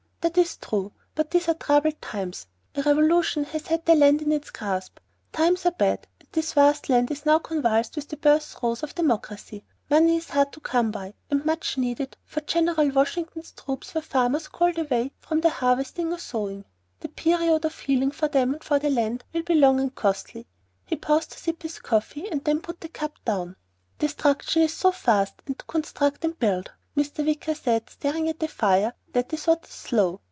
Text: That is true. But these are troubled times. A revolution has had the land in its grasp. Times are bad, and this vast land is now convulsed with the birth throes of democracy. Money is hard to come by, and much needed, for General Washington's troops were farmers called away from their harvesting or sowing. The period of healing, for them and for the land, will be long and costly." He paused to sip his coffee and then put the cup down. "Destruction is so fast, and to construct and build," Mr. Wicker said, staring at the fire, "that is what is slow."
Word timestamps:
That 0.21 0.37
is 0.37 0.55
true. 0.57 0.91
But 1.15 1.31
these 1.31 1.49
are 1.49 1.55
troubled 1.55 1.99
times. 1.99 2.45
A 2.75 2.83
revolution 2.83 3.43
has 3.45 3.65
had 3.65 3.85
the 3.87 3.95
land 3.95 4.21
in 4.21 4.31
its 4.31 4.51
grasp. 4.51 4.99
Times 5.33 5.65
are 5.65 5.71
bad, 5.71 6.05
and 6.19 6.29
this 6.31 6.53
vast 6.53 6.89
land 6.89 7.09
is 7.09 7.25
now 7.25 7.39
convulsed 7.39 7.95
with 7.95 8.07
the 8.07 8.17
birth 8.17 8.45
throes 8.45 8.83
of 8.83 8.93
democracy. 8.93 9.65
Money 9.89 10.17
is 10.17 10.29
hard 10.29 10.53
to 10.53 10.59
come 10.59 10.91
by, 10.91 11.15
and 11.31 11.43
much 11.43 11.75
needed, 11.75 12.15
for 12.23 12.41
General 12.41 12.87
Washington's 12.91 13.51
troops 13.53 13.95
were 13.95 14.01
farmers 14.01 14.47
called 14.47 14.77
away 14.77 15.11
from 15.17 15.41
their 15.41 15.49
harvesting 15.51 16.13
or 16.13 16.19
sowing. 16.19 16.65
The 16.99 17.09
period 17.09 17.65
of 17.65 17.79
healing, 17.79 18.11
for 18.11 18.27
them 18.27 18.53
and 18.53 18.63
for 18.63 18.77
the 18.77 18.91
land, 18.91 19.23
will 19.33 19.41
be 19.41 19.55
long 19.55 19.79
and 19.79 19.93
costly." 19.95 20.45
He 20.85 20.97
paused 20.97 21.31
to 21.31 21.39
sip 21.39 21.63
his 21.63 21.79
coffee 21.79 22.29
and 22.29 22.43
then 22.43 22.61
put 22.61 22.79
the 22.81 22.89
cup 22.89 23.13
down. 23.25 23.55
"Destruction 23.97 24.61
is 24.61 24.73
so 24.75 24.91
fast, 24.91 25.41
and 25.47 25.57
to 25.57 25.65
construct 25.65 26.23
and 26.23 26.37
build," 26.37 26.71
Mr. 26.95 27.25
Wicker 27.25 27.55
said, 27.55 27.89
staring 27.89 28.27
at 28.27 28.37
the 28.41 28.47
fire, 28.47 28.93
"that 29.13 29.31
is 29.33 29.47
what 29.47 29.63
is 29.65 29.69
slow." 29.73 30.19